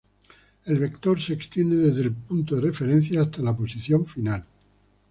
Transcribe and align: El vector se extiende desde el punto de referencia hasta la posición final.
El 0.65 0.79
vector 0.79 1.21
se 1.21 1.33
extiende 1.33 1.75
desde 1.75 2.01
el 2.01 2.11
punto 2.15 2.55
de 2.55 2.61
referencia 2.61 3.21
hasta 3.21 3.43
la 3.43 3.55
posición 3.55 4.07
final. 4.07 4.43